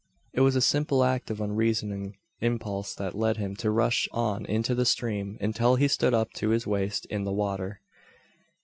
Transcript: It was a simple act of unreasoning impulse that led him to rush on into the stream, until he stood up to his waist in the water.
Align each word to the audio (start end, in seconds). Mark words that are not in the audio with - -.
It 0.33 0.41
was 0.41 0.55
a 0.55 0.61
simple 0.61 1.03
act 1.03 1.29
of 1.29 1.39
unreasoning 1.41 2.17
impulse 2.39 2.95
that 2.95 3.13
led 3.13 3.37
him 3.37 3.55
to 3.57 3.69
rush 3.69 4.09
on 4.11 4.47
into 4.47 4.73
the 4.73 4.83
stream, 4.83 5.37
until 5.39 5.75
he 5.75 5.87
stood 5.87 6.15
up 6.15 6.31
to 6.37 6.49
his 6.49 6.65
waist 6.65 7.05
in 7.11 7.23
the 7.23 7.31
water. 7.31 7.81